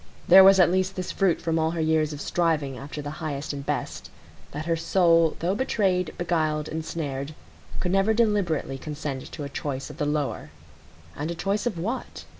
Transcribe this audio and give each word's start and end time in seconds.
There 0.27 0.43
was 0.43 0.59
at 0.59 0.71
least 0.71 0.95
this 0.95 1.11
fruit 1.11 1.39
from 1.39 1.59
all 1.59 1.69
her 1.77 1.79
years 1.79 2.11
of 2.11 2.19
striving 2.21 2.75
after 2.75 3.03
the 3.03 3.11
highest 3.21 3.53
and 3.53 3.63
best,—that 3.63 4.65
her 4.65 4.75
soul 4.75 5.35
though 5.41 5.53
betrayed, 5.53 6.11
beguiled, 6.17 6.67
ensnared, 6.67 7.35
could 7.79 7.91
never 7.91 8.11
deliberately 8.15 8.79
consent 8.79 9.31
to 9.31 9.43
a 9.43 9.47
choice 9.47 9.91
of 9.91 9.97
the 9.97 10.07
lower. 10.07 10.49
And 11.15 11.29
a 11.29 11.35
choice 11.35 11.67
of 11.67 11.77
what? 11.77 12.25